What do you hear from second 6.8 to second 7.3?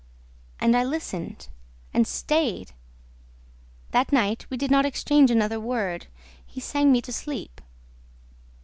me to